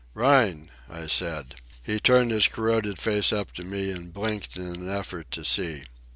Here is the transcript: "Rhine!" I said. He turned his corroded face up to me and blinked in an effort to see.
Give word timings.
"Rhine!" 0.15 0.71
I 0.89 1.05
said. 1.05 1.53
He 1.83 1.99
turned 1.99 2.31
his 2.31 2.47
corroded 2.47 2.97
face 2.97 3.31
up 3.31 3.51
to 3.51 3.63
me 3.63 3.91
and 3.91 4.11
blinked 4.11 4.57
in 4.57 4.65
an 4.65 4.89
effort 4.89 5.29
to 5.29 5.45
see. 5.45 5.83